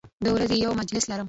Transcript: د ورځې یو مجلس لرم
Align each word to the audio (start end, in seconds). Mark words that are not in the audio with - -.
د 0.25 0.27
ورځې 0.35 0.55
یو 0.65 0.71
مجلس 0.81 1.03
لرم 1.07 1.19